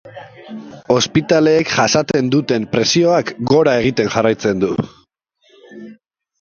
[0.95, 4.75] Ospitaleek jasaten duten presioak gora egiten jarraitzen du.